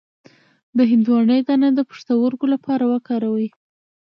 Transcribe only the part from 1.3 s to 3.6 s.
دانه د پښتورګو لپاره وکاروئ